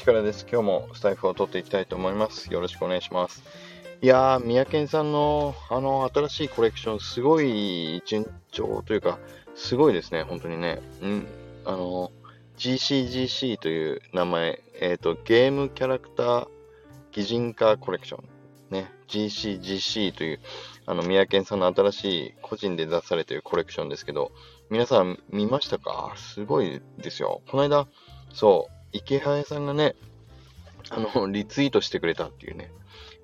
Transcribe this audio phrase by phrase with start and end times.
[0.00, 0.46] 力です。
[0.50, 2.50] 今日もスタイフを取っていきたいと思います。
[2.52, 3.44] よろしくお願いします。
[4.00, 9.18] いやー、三宅さんのあの新しいコレクション、すごい順調というか、
[9.54, 10.80] すごいですね、本当にね。
[11.02, 11.26] うん、
[11.66, 12.12] あの、
[12.56, 16.48] GCGC という名前、えっ、ー、と、ゲームキャラクター
[17.12, 18.24] 擬人化コレクション。
[18.70, 20.40] ね、GCGC という、
[20.86, 24.32] あの、三宅さんの新しい個人で出されているコレクションですけど、
[24.70, 26.14] 皆さん見ましたか？
[26.16, 27.42] すごいですよ。
[27.50, 27.86] この間、
[28.32, 29.94] そう、池早さんがね、
[30.90, 32.70] あの、 リツイートしてくれたっていうね、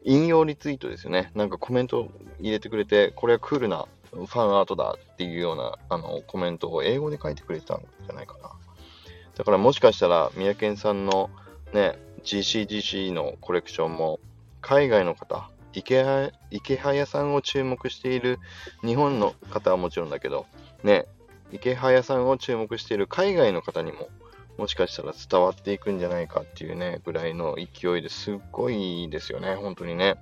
[0.04, 1.30] 引用リツイートですよね。
[1.34, 2.08] なんかコメント
[2.40, 8.50] 入れてくれて、これはクールなファンアートだっていうようなあのコメントを英語で書いてくれてたんじゃないかな。
[9.34, 11.30] だからもしかしたら、三宅さんの
[11.72, 14.18] ね、GCGC のコレクションも、
[14.60, 16.02] 海外の方、池
[16.78, 18.38] 早さんを注目している
[18.82, 20.46] 日本の方はもちろんだけど、
[20.82, 21.06] ね、
[21.52, 24.08] 池早さんを注目している海外の方にも、
[24.58, 30.16] もしかしたら伝わっていくんじゃないかっていうね、ぐらいの勢いですっごいですよね、本当にね。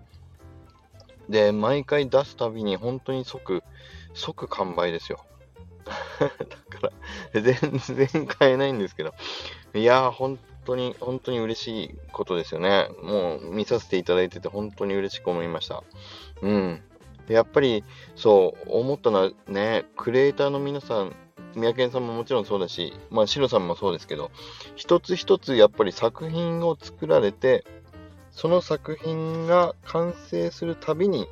[1.28, 3.62] で、毎回出すたびに本当に即、
[4.12, 5.24] 即完売ですよ。
[6.18, 6.92] だか
[7.32, 9.14] ら、全然買えないんですけど。
[9.74, 12.88] いやー、本当に、本当に嬉しいことですよね。
[13.02, 15.82] もう見させていただいてて本当に嬉しく思いました。
[16.42, 16.82] うん。
[17.28, 17.84] やっぱり、
[18.16, 21.16] そう、思ったのはね、クリエイターの皆さん、
[21.56, 24.30] 三宅さんももちろんそうだし、まあ、シロさんもそうですけど、
[24.76, 27.64] 一つ一つやっぱり作品を作られて、
[28.30, 31.26] その作品が完成するたびに、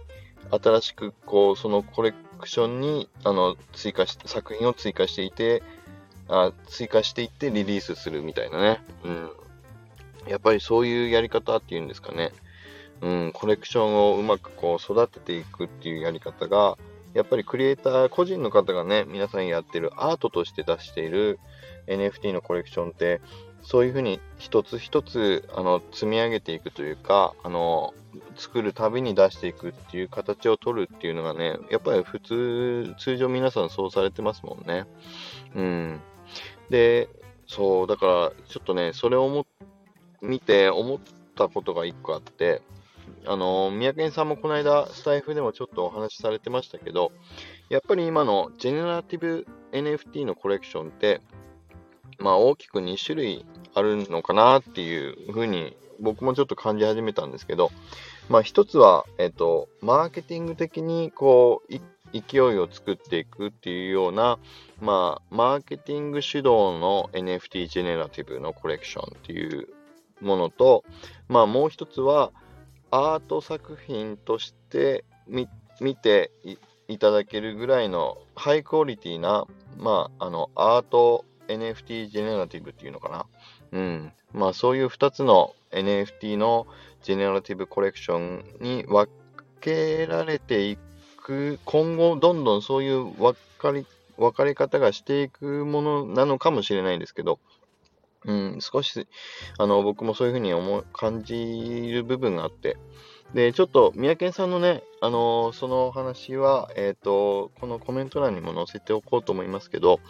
[0.50, 5.62] 新しくこう、そのコレクションに、あの、追加し、作品を追加していて、
[6.28, 8.82] あ追加していってリリースするみたいなね。
[9.04, 9.30] うん。
[10.28, 12.32] やっぱりそういうやり方っていうんですかね。
[13.00, 16.78] うん、コレクションをうまくこう育てていくっていうやり方が、
[17.14, 21.38] やっぱりクリエイター、個人の方がね、皆さんやってるアートとして出している
[21.86, 23.20] NFT のコレクションって、
[23.62, 27.94] そういうふうに一つ一つあの積み上げていくというか、あの
[28.36, 34.86] 作るたびに出していくっていう形を取るっていうのがね、やっぱり普通、通常皆さんそうされてますもんね。
[35.54, 36.00] うん。
[36.70, 37.08] で、
[37.46, 39.46] そう、だからちょっとね、それをも
[40.20, 40.98] 見て思っ
[41.36, 42.62] たことが一個あって、
[43.26, 47.12] あの、宮県さんもこの間、スタイフでもちょっとお話しされてましたけど、
[47.68, 51.20] やっぱり今のジェネラティブ NFT のコレクションって、
[52.18, 57.70] まあ大きく2種類あるのかなっていうふうに僕もちょっと感じ始めたんですけど、
[58.28, 61.74] まあ一つは、えっと、マーケティング的にこう、
[62.12, 64.38] 勢いを作っていくっていうような、
[64.82, 69.68] まあ、マーケティング主導の NFT ジェネラティブのコレクションっていう
[70.20, 70.84] ものと、
[71.28, 72.32] まあもう一つは、
[72.92, 75.48] アート作品として見
[75.96, 76.30] て
[76.88, 79.46] いただけるぐらいのハイクオリティな、
[79.78, 83.26] まあ、あの、アート NFT ジェネラティブっていうのかな。
[83.72, 84.12] うん。
[84.34, 86.66] まあ、そういう2つの NFT の
[87.02, 89.10] ジェネラティブコレクションに分
[89.62, 90.76] けられてい
[91.16, 93.86] く、今後どんどんそういう分かり、
[94.18, 97.38] 分かり方がしていくものなのかもしれないんですけど、
[98.24, 99.06] うん、少し、
[99.58, 102.76] あの、僕もそういうふうに思う、感じる部分があって、
[103.34, 110.00] で、ちょっと、三宅さんのね、あのー、その話は、えっ、ー、と、このコメント欄にも載せておこうと思いますけど、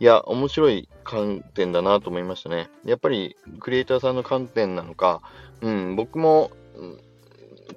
[0.00, 2.70] いや、面白い観点だなと思いましたね。
[2.84, 5.22] やっぱり、クリエイターさんの観点なのか、
[5.60, 6.50] うん、僕も、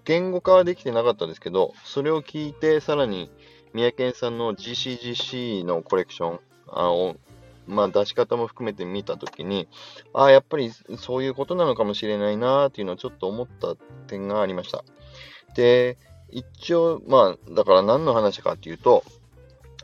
[0.05, 3.29] 言語化はできてなかったですけど、それを聞いて、さらに、
[3.73, 7.15] 三宅さんの GCGC のコレクションを
[7.67, 9.67] まあ、出し方も含めて見たときに、
[10.13, 13.75] ああ、やっぱりそういうことなのかもしれないなっていうのをちょっと思った
[14.07, 14.83] 点がありました。
[15.55, 15.97] で、
[16.29, 19.03] 一応、まあ、だから何の話かっていうと、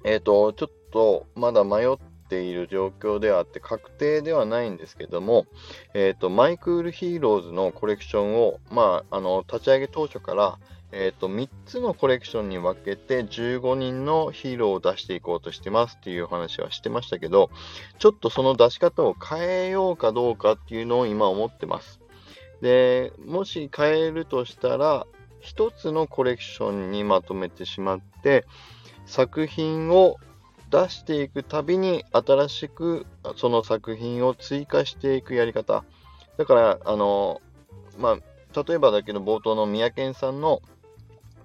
[0.03, 1.97] えっ、ー、と、ちょっとまだ迷っ
[2.29, 5.45] ている状況であって、確定ではないんですけども、
[5.93, 10.59] えっ、ー、と、 My Cool Heroes のコレクションを、まあ、あの、立ち上げ当初から、
[10.91, 17.49] えっ、ー、と、3つのコレクションに分けて15人のヒーローを出していこうとしてますっていう話はしてましたけど、
[17.97, 22.01] ちょっとその出し方を変えようかどうかっていうのを今思ってます。
[22.61, 25.07] で、もし変えるとしたら、
[25.41, 28.45] 1つのコレクションにまとめてしまって、
[29.05, 30.17] 作品を
[30.69, 33.05] 出していくたびに新しく
[33.35, 35.83] その作品を追加していくやり方。
[36.37, 37.41] だから、あの、
[37.97, 40.61] まあ、例えばだけど冒頭の三宅さんの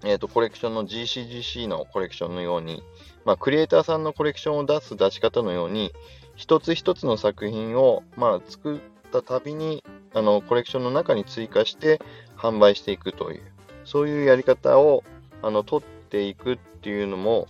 [0.07, 2.83] え、ー、と、コレクションの GCGC のコレクションのように、
[3.25, 5.93] まあ、クリエイターさんのコレクションを出す出し方のように、
[6.37, 8.81] 一つ一つの作品を、まあ、作っ
[9.11, 9.83] たたびに、
[10.15, 12.01] あの、コレクションの中に追加して
[12.37, 13.43] 販売していくという、
[13.85, 15.03] そういうやり方を、
[15.43, 17.49] あの、取っていくっていうのも、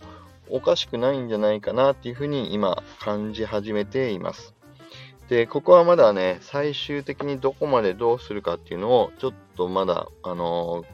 [0.49, 4.55] おかしくないんじゃないかなっていうふうに今感じ始めています。
[5.29, 10.87] で、ここはまだね、最終的にどこまでどうするかっていうのを、ちょっとまだ、あのー、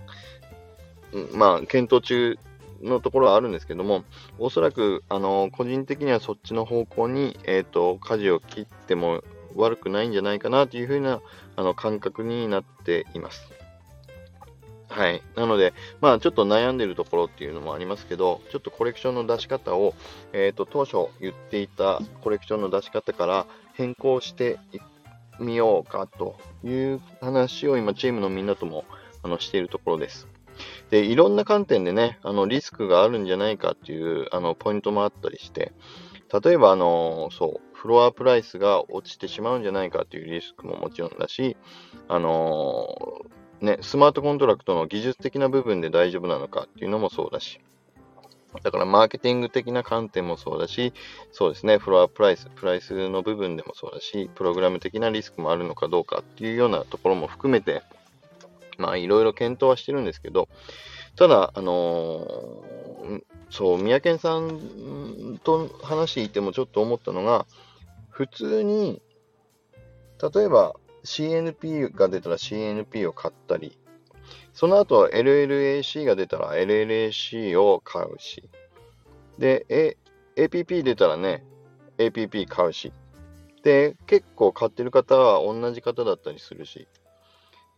[1.33, 2.39] まあ、検討中
[2.83, 4.05] のところはあるんですけども、
[4.39, 9.23] おそらく、あの、個人的にはそっちの方向に、えっ、ー、と、舵を切っても
[9.55, 11.21] 悪くないんじゃないかなというふうな、
[11.57, 13.51] あの、感覚になっています。
[14.89, 15.23] はい。
[15.37, 19.95] なので、まあ、ちょっと悩んでるところっていうのもありますけど、ちょっとコレクションの出し方を、
[20.33, 24.59] えっ、ー、と、当初言っていたコレクションの出し方から変更して
[25.39, 28.85] みようかという話を今、チームのみんなとも
[29.23, 30.29] あのしているところです。
[30.91, 35.73] で、いろんな観点でね、あの、リスクがあるんじゃないかっていう、あの、ポイントもあったりして、
[36.43, 41.57] 例えば、あの、そう、フロアプライスが落ちてしまうんじゃないかというリスクももちろんだし、
[42.07, 43.23] あの
[43.61, 47.61] ね、スマートコントラクトの技術的な部分で大丈夫なのかっていうのもそうだし、
[48.63, 50.93] だからマーケティング的な観点もそうだし、
[51.33, 57.83] そうですね、フロアプライス、プライスの部分でもそうだし、プログラム的なリスクもあるのかどうかっていうようなところも含めて、
[58.83, 60.49] まあいろいろ検討はしてるんですけど、
[61.17, 67.47] ただ、あのー、そう、三宅さんと話していてもちょっと思ったのが、
[68.11, 69.01] 普通に、
[70.35, 70.75] 例えば、
[71.05, 73.79] CNP が出たら CNP を買ったり、
[74.53, 78.49] その後 LLAC が出たら LLAC を買うし、
[79.39, 79.97] で、A、
[80.37, 81.45] APP 出たらね、
[81.99, 82.93] APP 買うし、
[83.63, 86.89] で、結構買ってる方は同じ方だったりするし、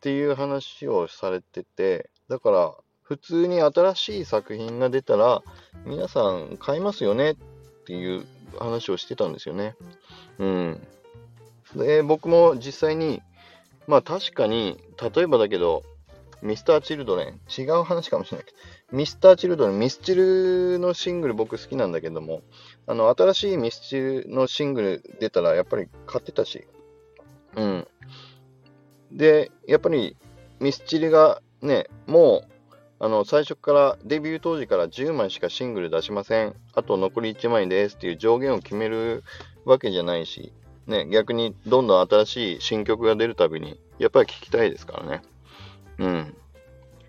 [0.05, 2.75] っていう話をされてて、だから、
[3.05, 5.43] 普通に新しい作品が出たら、
[5.87, 7.37] 皆さん買いますよねっ
[7.87, 8.27] ていう
[8.59, 9.75] 話をしてたんですよね。
[10.39, 10.87] うん。
[11.75, 13.23] で、僕も実際に、
[13.87, 14.79] まあ確かに、
[15.15, 15.83] 例えばだけど、
[16.43, 18.59] ミスターチルドレン、違う話かもしれないけど、
[18.95, 22.43] ミスターチルドレン、ミスチルのシングル僕好きなんだけども、
[22.87, 26.67] あの、新しいミスチルのシングル出たらやっぱり買ってたし、
[27.57, 27.89] うん。
[29.15, 30.17] で、やっぱり
[30.61, 36.55] ミスチルがね、もう、あの、最初から、デビュー当時から10枚しかシングル出しません。
[36.75, 39.25] あと残り1枚ですっていう上限を決める
[39.65, 40.53] わけじゃないし、
[40.87, 45.23] ね、逆にどんどん新しい新曲が出るたびに、やっぱり聴きたいですからね。
[45.99, 46.37] うん。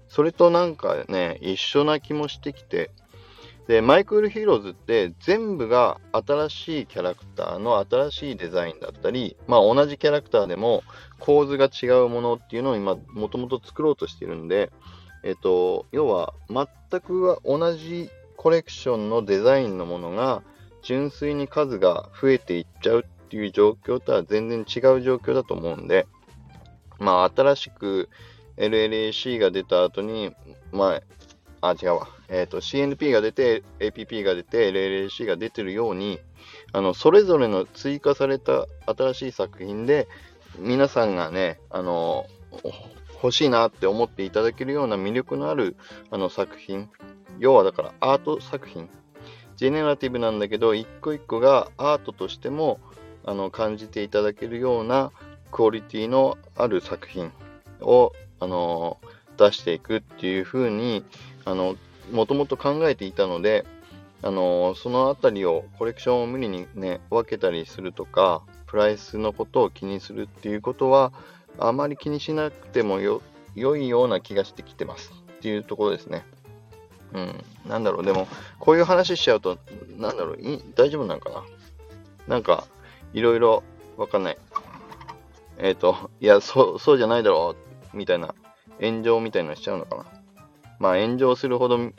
[0.08, 2.92] それとなんかね、一緒な気もしてきて、
[3.68, 10.84] で、 My Cool Heroes って全部が新しいキャラクターの新しいデザインだったり、まあ同じキャラクターでも
[11.20, 14.72] 構図が違うものっていうのを今もともと作ろうとしてるんで、
[15.24, 20.44] えっと、要は全く同じコレクションのデザインのものが
[20.84, 26.06] 純粋に数が増えていっちゃうっていう状況とは全然違う状況だと思うんで、
[27.00, 28.10] まあ、新しく
[28.58, 30.36] LLAC が出た後に、
[30.72, 31.02] ま
[31.62, 32.15] あ、あ、違うわ。
[32.28, 36.20] え、ー、と、CNP が出て、APP が出て、LLC が出てるように、
[36.74, 40.08] あの、それぞれの追加された新しい作品で、
[40.60, 42.26] 皆さんがね、あの、
[43.26, 45.76] 欲しいなって思っていただけるような魅力のある
[46.12, 46.90] あの作品、
[47.40, 48.90] 要はだからアート作品、
[49.56, 52.80] ジェネラティブなんだけど、一個一個がアートとしても
[53.26, 55.12] あの感じていただけるような
[55.52, 57.32] クオリティのある作品
[57.82, 59.00] を、あの
[59.38, 61.04] 出していくっていうふうに、
[61.46, 61.76] あの、
[62.12, 63.66] もともと考えていたので、
[64.22, 71.14] あのそのあたりをコレクションを無理にね、分けたりするとか、プライスのことを気にするっていうことは、
[71.60, 73.22] あまり気にしなくてもよ
[73.56, 76.26] 良いような気がしてきてますっていうところですね。
[77.14, 77.44] うん。
[77.68, 78.28] なんだろう、でも、
[78.60, 79.58] こういう話しちゃうと、
[79.98, 81.44] なんだろう、い大丈夫なのかな？
[82.28, 82.66] なんか、
[83.14, 83.64] いろいろ
[83.96, 84.38] わかんない。
[85.58, 87.56] えっ、ー、と、いや、そう、そうじゃないだろ
[87.94, 88.36] う、みたいな、
[88.82, 90.06] 炎上みたいなのしちゃうのかな？
[90.80, 91.94] まあ、炎上するほどね、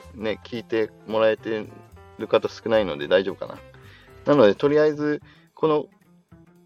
[0.45, 1.67] 聞いてもらえて
[2.19, 3.59] る方少ないので大丈夫かな。
[4.27, 5.23] なので、とりあえず、
[5.55, 5.87] この、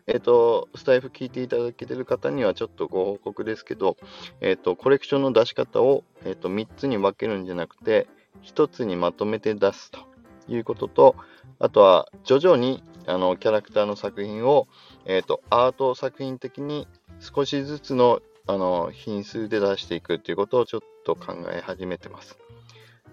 [0.06, 3.96] えっ、ー、と、スタイフ聞いていただけてる方にはちょっとご報告ですけど、
[4.40, 8.08] えっ、ー、と、コレクションの出し方を、えっ、と、3つに分けるんじゃなくて、
[8.42, 10.00] 1つにまとめて出すと
[10.48, 11.16] いうことと、
[11.58, 14.68] あとは、徐々にあのキャラクターの作品を、
[15.04, 16.86] えーと、アート作品的に
[17.18, 22.38] 少しずつのあの品数で出していくということをちょっと考え始めてます。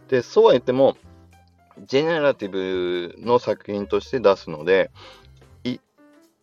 [0.07, 0.97] で、そうは言っても、
[1.85, 4.89] ジェネラティブの作品として出すので、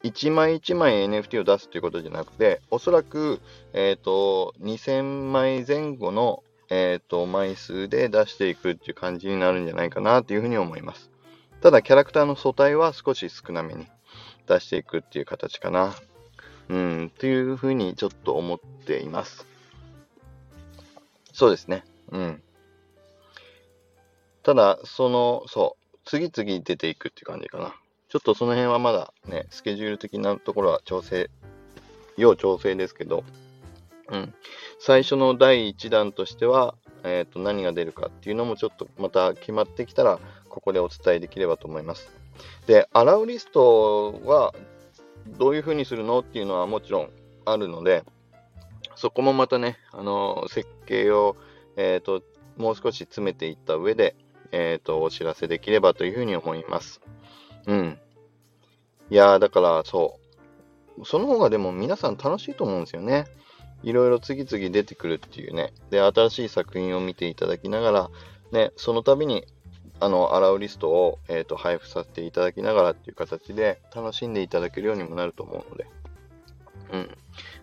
[0.04, 3.40] 1枚1枚 NFT を出すということじゃなくて、おそらく、
[3.72, 11.10] えっ、ー、と、2000枚前後の、えっ、ー、と、枚数で出していくっていう感じになるんじゃないかなというふうに思います。
[11.62, 13.86] ただ、キャラクターの素体は少し少なめに
[14.46, 15.94] 出していくっていう形かな。
[16.68, 19.46] うん、っていうふうにちょっと思っています。
[21.32, 21.84] そうですね。
[22.10, 22.42] うん。
[24.42, 27.74] ただ、その、そう、次々出ていくっていう感じかな。
[28.08, 31.30] ちょっとその辺はまだね、スケジュール的なところは調整、
[32.16, 33.24] 要調整ですけど、
[34.08, 34.34] うん。
[34.78, 42.10] 最初の第1弾としては、えっ、ー、と、何が出るかっていうのもちょっとまた決まってきたら、ここでお伝えできればと思います。
[42.66, 44.54] で、アラウリストは
[45.26, 47.10] どういうふうにするのっていうのはもちろん
[47.44, 48.04] あるので、
[48.96, 51.36] そこもまたね、あの、設計を、
[51.76, 52.22] えっ、ー、と、
[52.56, 54.14] もう少し詰めていった上で、
[54.52, 57.00] えっ、ー、と、お知らせできればというふうに思います。
[57.66, 57.98] うん。
[59.10, 60.18] いやー、だからそ
[60.98, 61.04] う。
[61.04, 63.24] その方がでも皆さん楽しいと思うんですよね。
[63.82, 65.72] いろいろ次々出てくるっていうね。
[65.90, 68.10] で、新しい作品を見ていただきながら、
[68.52, 69.44] ね、その度に、
[70.04, 75.86] あの、アラウリストを、えーと、配布させていただきながらっていう形で楽しんでいただけるようにもなると思うので。
[76.92, 77.10] うん。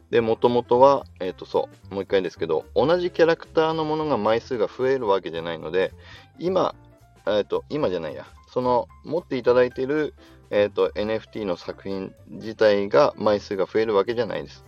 [0.10, 5.94] で、もともとは、えっ、ー、と、そう、もう一回ですけど、同じキャラクターのものが枚数が増えるわけじゃないので、
[6.40, 6.74] 今、
[7.28, 10.16] えっ、ー、と、今じゃないや、その、持っていただいている、
[10.50, 14.66] えっ、ー、と、NFT の作品自体が枚数が増えるわけじゃないです。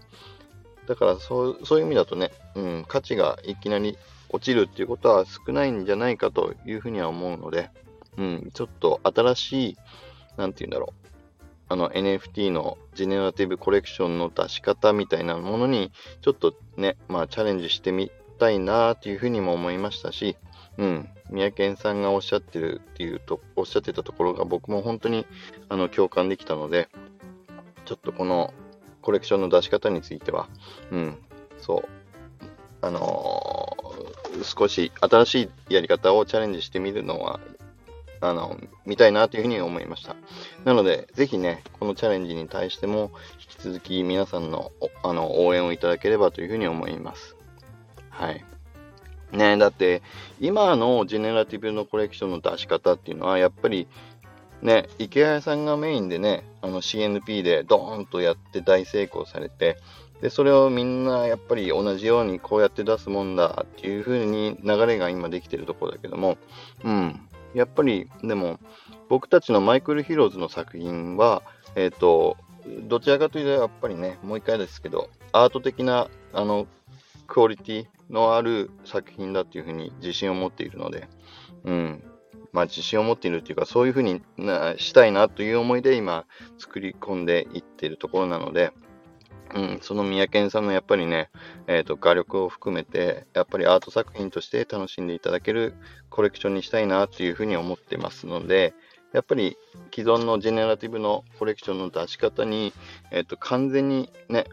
[0.88, 3.98] だから、そう、そういう意味だとね、うん、価値がいきなり
[4.34, 7.70] 落ちるっていうことは少ないんじゃないかというふうには思うので、
[8.18, 9.78] うん、ちょっと新しい、
[10.38, 11.04] なんて言うんだろう、
[11.70, 20.36] あの NFT のジェネラティブコレクションの出し方みたいなものにちょっとね、まあチャレンジしてみたいなというふうにも思いましたし、
[20.78, 25.26] うん、三宅さんがおっしゃってるっていうと、おっしゃってたところが僕も本当に
[25.70, 26.90] あの共感できたので、
[27.86, 28.54] ちょっとこの
[29.02, 30.48] コレクションの出し方については、
[30.92, 31.18] うん、
[31.58, 31.90] そう、
[32.82, 33.53] あのー、
[34.44, 37.40] 少し新しいやり方をチャレンジしてみるのは
[38.26, 40.16] あの、見たいなというふうに思いました。
[40.64, 44.72] なので、ぜひね、このチャレンジに対しても、引き続き皆さんの
[45.04, 47.36] あの応援をいただければというふうに思います。
[48.10, 48.46] はい。
[49.34, 50.02] ねだって、
[50.40, 53.88] 今のジェネラティブのコレクションの出し方っていうのは、やっぱり、
[54.62, 59.76] ね、池谷さんがメインでね、あの CNP でドーンとやって大成功されて、
[60.24, 66.38] で、それをみんなやっぱり同じようにこうやって出すもんだっていう風に流れが今できてるところだけども、
[66.86, 67.28] うん。
[67.54, 68.58] やっぱり、でも、
[69.10, 71.44] 僕たちのマイクル・ヒローズの作品は、
[71.76, 72.38] えっ、ー、と、
[72.88, 76.68] どちらかというと、やっぱりね、もう一回ですけど、アート的な、あの、
[77.28, 81.10] クオリティのある作品だっていうふうに自信を持っているので、
[81.66, 82.04] うん。
[82.54, 84.22] まあ、自信を持っているっていうか、そういうふうに
[84.78, 86.26] したいなという思いで今、
[86.60, 88.72] 作り込んでいってるところなので、
[89.54, 91.30] うん、その三宅さんのやっぱりね、
[91.68, 95.76] えっ、ー、と、画力を含めて、やっぱりアート作品として楽しんでいただける
[96.10, 98.74] コレクションにしたいなっていうふうに思ってますので、
[99.14, 99.58] やっぱり
[99.94, 102.74] 既存のジェネラティブのコレクションの出し方に、
[103.12, 104.46] えっ、ー、と、完全にね、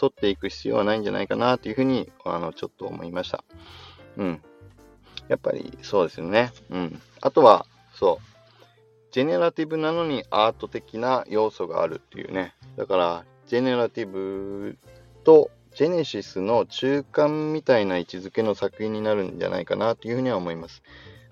[0.00, 3.42] 沿っていく必要はないんじゃないかなというふうに、あの、ちょっと思いました。
[4.18, 4.42] うん。
[5.28, 6.52] やっぱりそうですよね。
[6.68, 7.00] うん。
[7.22, 8.30] あとは、そう。
[9.12, 12.54] ジェネラティブなのにアート的な要素があるっていうね。
[12.76, 14.78] だから、ジェネラティブ
[15.24, 20.84] とジェネシスの中間みたいな位置づけの作品になるんじゃないかなというふうには思います。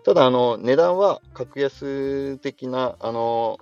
[0.04, 3.60] ただ、あの、値段は格安的な、あの、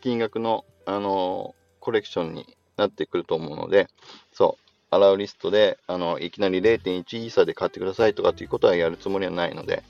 [0.00, 3.88] 金額の、あの、コレクションになってくると思うので、
[4.32, 9.82] そう、アラウリストで、あの、いきなり0.1イーサで買ってくださいとかっていうことはやるつもりはないので、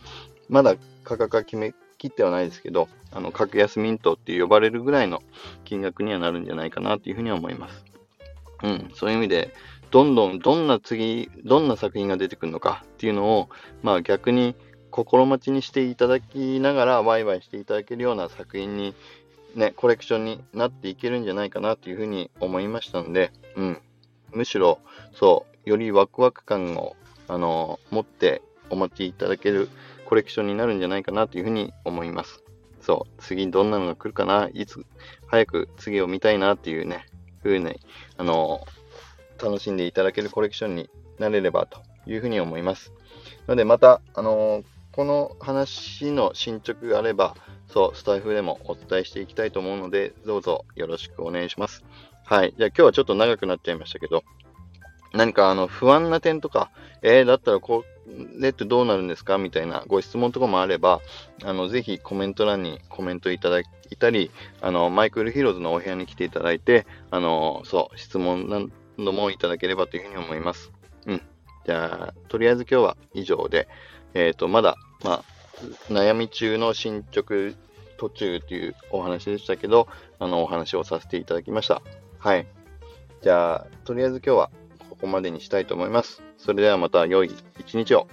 [0.48, 5.22] まだ価格は決め切ってはないですけど、あの、格安ミントって呼ばれるぐらいの
[5.64, 7.85] 金額にはなるんじゃないかなというふうには思います。
[8.62, 9.54] うん、そういう意味で、
[9.90, 13.48] どんどんどんな次、どんな作品が出てくるのかっていうのを、
[13.82, 14.54] まあ逆に
[14.90, 18.94] 心待ちにしていただきながらワイワイしていただけるような作品に、
[19.54, 23.82] ね、コレクションになっていけるんじゃないかなというふうに思いましたので、うん。
[24.32, 24.80] むしろ、
[25.14, 26.96] そう、よりワクワク感を、
[27.28, 29.68] あの、持ってお待ちいただける
[30.06, 32.42] コレクションになるんじゃないかなというふうに思います。
[32.80, 34.86] そう、次どんなのが来るかな、いつ、
[35.26, 37.06] 早く次を見たいなっていうね、
[37.46, 37.80] ふうに、
[38.16, 38.66] あの、
[39.42, 40.88] 楽しんでいただけるコレクションに
[41.18, 42.92] なれればというふうに思います。
[43.46, 44.62] なので、また、あの
[44.92, 47.36] この話の進捗があれば、
[47.68, 51.84] そう、スタイフでもお伝えしていきたいと思うので、どうぞよろしくお願いします。
[52.24, 52.54] はい。
[52.56, 54.24] じゃあ今日はちょっと長くなっちゃいましたけど、
[55.12, 56.70] 何かあの不安な点とか、
[57.02, 57.84] えー、だったらこ
[58.38, 59.38] れってどうなるんですか？
[59.38, 61.00] みたいなご質問とかもあれば、
[61.44, 63.64] あの、ぜひコメント欄にコメントいただい
[63.98, 68.60] たり、あの、マイクルヒーローズのお部屋に来ていただいて、あの、そう、質問な
[69.04, 70.70] どもいただければというふうに思います。
[71.06, 71.22] うん。
[71.66, 73.68] じゃあ、とりあえず今日は以上で、
[74.14, 75.22] えっ、ー、と、まだ、まあ、
[75.92, 77.52] 悩み中の進捗
[77.96, 81.82] 途中というお話でしたけど、あの、お話をさせていただきました。
[82.18, 82.46] はい。
[83.22, 84.50] じゃあ、とりあえず今日は
[84.96, 86.22] ここまでにしたいと思います。
[86.38, 88.08] それではまた良い一日を。